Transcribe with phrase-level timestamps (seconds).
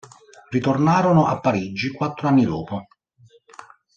[0.49, 2.87] Ritornarono a Parigi quattro anni dopo.